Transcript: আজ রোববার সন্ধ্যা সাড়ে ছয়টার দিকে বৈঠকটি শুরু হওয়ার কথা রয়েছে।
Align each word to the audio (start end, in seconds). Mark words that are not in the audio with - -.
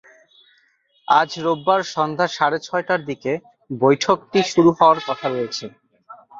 আজ 1.07 1.29
রোববার 1.45 1.81
সন্ধ্যা 1.93 2.27
সাড়ে 2.35 2.57
ছয়টার 2.59 3.01
দিকে 3.09 3.31
বৈঠকটি 3.81 4.39
শুরু 4.51 4.69
হওয়ার 4.77 4.99
কথা 5.07 5.27
রয়েছে। 5.29 5.65